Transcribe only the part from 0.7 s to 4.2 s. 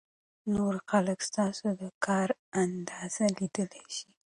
خلک ستاسو د کار اندازه لیدلای شي.